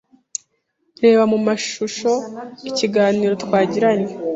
[1.03, 2.11] Reba mu mashusho
[2.69, 4.11] ikiganiro twagiranye